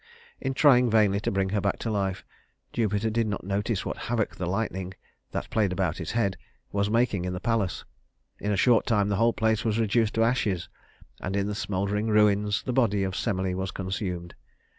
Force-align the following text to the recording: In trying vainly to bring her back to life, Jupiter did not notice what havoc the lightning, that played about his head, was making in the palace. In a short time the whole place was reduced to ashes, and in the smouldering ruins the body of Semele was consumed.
In 0.39 0.55
trying 0.55 0.89
vainly 0.89 1.19
to 1.19 1.29
bring 1.31 1.49
her 1.49 1.61
back 1.61 1.77
to 1.77 1.91
life, 1.91 2.25
Jupiter 2.73 3.11
did 3.11 3.27
not 3.27 3.43
notice 3.43 3.85
what 3.85 3.97
havoc 4.09 4.35
the 4.35 4.47
lightning, 4.47 4.95
that 5.29 5.51
played 5.51 5.71
about 5.71 5.99
his 5.99 6.13
head, 6.13 6.37
was 6.71 6.89
making 6.89 7.23
in 7.23 7.33
the 7.33 7.39
palace. 7.39 7.85
In 8.39 8.51
a 8.51 8.57
short 8.57 8.87
time 8.87 9.09
the 9.09 9.17
whole 9.17 9.31
place 9.31 9.63
was 9.63 9.77
reduced 9.77 10.15
to 10.15 10.23
ashes, 10.23 10.69
and 11.19 11.35
in 11.35 11.45
the 11.45 11.53
smouldering 11.53 12.07
ruins 12.07 12.63
the 12.63 12.73
body 12.73 13.03
of 13.03 13.15
Semele 13.15 13.53
was 13.53 13.69
consumed. 13.69 14.33